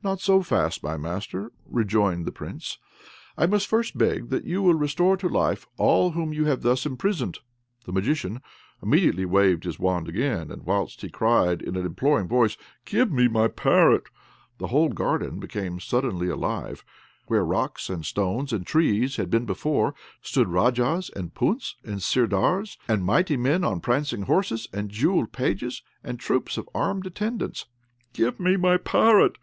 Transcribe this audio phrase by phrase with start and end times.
[0.00, 2.78] "Not so fast, my master," rejoined the Prince;
[3.36, 6.86] "I must first beg that you will restore to life all whom you have thus
[6.86, 7.40] imprisoned."
[7.88, 11.00] [Illustration: Punchkin's Prisoners are set free.] The Magician immediately waved his wand again; and, whilst
[11.00, 14.04] he cried, in an imploring voice, "Give me my parrot!"
[14.58, 16.84] the whole garden became suddenly alive:
[17.26, 22.78] where rocks, and stones, and trees had been before, stood Rajas, and Punts, and Sirdars,
[22.86, 27.66] and mighty men on prancing horses, and jewelled pages, and troops of armed attendants.
[28.12, 29.38] "Give me my parrot!"